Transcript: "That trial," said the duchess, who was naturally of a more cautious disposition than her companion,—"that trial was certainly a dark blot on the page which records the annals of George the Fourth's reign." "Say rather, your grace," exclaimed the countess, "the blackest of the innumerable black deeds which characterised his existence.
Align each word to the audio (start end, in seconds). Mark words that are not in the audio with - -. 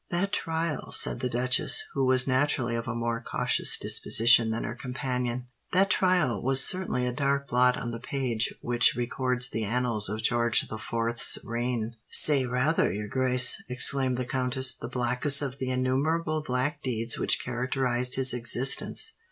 "That 0.09 0.33
trial," 0.33 0.91
said 0.91 1.19
the 1.19 1.29
duchess, 1.29 1.83
who 1.93 2.03
was 2.05 2.25
naturally 2.25 2.75
of 2.75 2.87
a 2.87 2.95
more 2.95 3.21
cautious 3.21 3.77
disposition 3.77 4.49
than 4.49 4.63
her 4.63 4.73
companion,—"that 4.73 5.91
trial 5.91 6.41
was 6.41 6.63
certainly 6.65 7.05
a 7.05 7.13
dark 7.13 7.47
blot 7.47 7.77
on 7.77 7.91
the 7.91 7.99
page 7.99 8.51
which 8.61 8.95
records 8.95 9.51
the 9.51 9.63
annals 9.63 10.09
of 10.09 10.23
George 10.23 10.61
the 10.67 10.79
Fourth's 10.79 11.37
reign." 11.43 11.97
"Say 12.09 12.47
rather, 12.47 12.91
your 12.91 13.09
grace," 13.09 13.63
exclaimed 13.69 14.17
the 14.17 14.25
countess, 14.25 14.73
"the 14.73 14.87
blackest 14.89 15.43
of 15.43 15.59
the 15.59 15.69
innumerable 15.69 16.41
black 16.41 16.81
deeds 16.81 17.19
which 17.19 17.39
characterised 17.39 18.15
his 18.15 18.33
existence. 18.33 19.13